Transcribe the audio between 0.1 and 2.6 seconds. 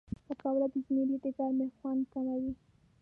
پکورې د زمري د ګرمۍ خوند کموي